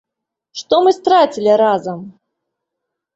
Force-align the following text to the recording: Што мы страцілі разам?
Што 0.61 0.75
мы 0.87 0.93
страцілі 0.99 1.57
разам? 1.63 1.99